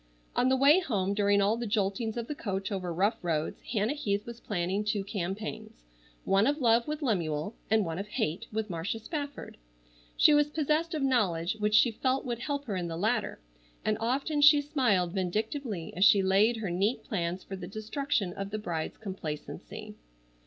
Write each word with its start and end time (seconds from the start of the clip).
On 0.35 0.49
the 0.49 0.55
way 0.57 0.79
home, 0.79 1.13
during 1.13 1.43
all 1.43 1.57
the 1.57 1.67
joltings 1.67 2.17
of 2.17 2.25
the 2.25 2.33
coach 2.33 2.71
over 2.71 2.91
rough 2.91 3.19
roads 3.23 3.61
Hannah 3.61 3.93
Heath 3.93 4.25
was 4.25 4.39
planning 4.39 4.83
two 4.83 5.03
campaigns, 5.03 5.83
one 6.25 6.47
of 6.47 6.57
love 6.59 6.87
with 6.87 7.03
Lemuel, 7.03 7.53
and 7.69 7.85
one 7.85 7.99
of 7.99 8.07
hate 8.07 8.47
with 8.51 8.67
Marcia 8.67 8.97
Spafford. 8.97 9.57
She 10.17 10.33
was 10.33 10.49
possessed 10.49 10.95
of 10.95 11.03
knowledge 11.03 11.57
which 11.59 11.75
she 11.75 11.91
felt 11.91 12.25
would 12.25 12.39
help 12.39 12.65
her 12.65 12.75
in 12.75 12.87
the 12.87 12.97
latter, 12.97 13.39
and 13.85 13.95
often 13.99 14.41
she 14.41 14.59
smiled 14.59 15.11
vindictively 15.13 15.93
as 15.95 16.03
she 16.03 16.23
laid 16.23 16.57
her 16.57 16.71
neat 16.71 17.03
plans 17.03 17.43
for 17.43 17.55
the 17.55 17.67
destruction 17.67 18.33
of 18.33 18.49
the 18.49 18.57
bride's 18.57 18.97
complacency. 18.97 19.93